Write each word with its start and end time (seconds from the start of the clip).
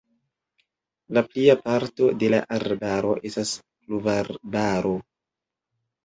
La 1.17 1.21
plia 1.33 1.55
parto 1.65 2.07
de 2.23 2.29
la 2.33 2.39
arbaro 2.57 3.11
estas 3.31 3.51
pluvarbaro. 3.83 4.95